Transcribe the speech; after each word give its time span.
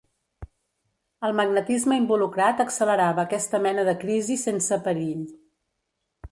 El 1.29 1.35
magnetisme 1.39 1.99
involucrat 2.03 2.65
accelerava 2.65 3.27
aquesta 3.27 3.63
mena 3.69 3.87
de 3.91 3.97
crisis 4.07 4.49
sense 4.51 4.83
perill. 4.91 5.25